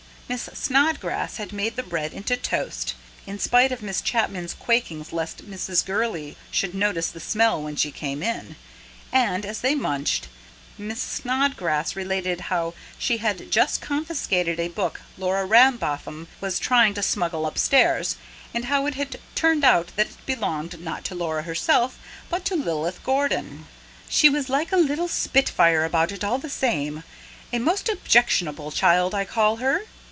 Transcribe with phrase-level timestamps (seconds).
[0.29, 2.95] Miss Snodgrass had made the bread into toast
[3.27, 5.85] in spite of Miss Chapman's quakings lest Mrs.
[5.85, 8.55] Gurley should notice the smell when she came in
[9.11, 10.29] and, as they munched,
[10.77, 17.03] Miss Snodgrass related how she had just confiscated a book Laura Rambotham was trying to
[17.03, 18.15] smuggle upstairs,
[18.53, 21.99] and how it had turned out that it belonged, not to Laura herself,
[22.29, 23.67] but to Lilith Gordon.
[24.07, 27.03] "She was like a little spitfire about it all the same.
[27.51, 29.81] A most objectionable child, I call her.